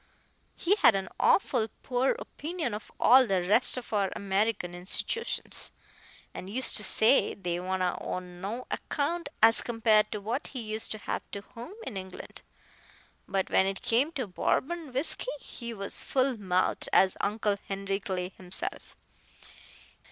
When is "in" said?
11.85-11.97